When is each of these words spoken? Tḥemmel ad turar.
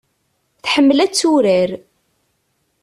Tḥemmel 0.63 0.99
ad 1.05 1.13
turar. 1.13 1.71